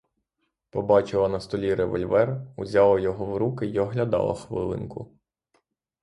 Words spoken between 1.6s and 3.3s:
револьвер, узяла його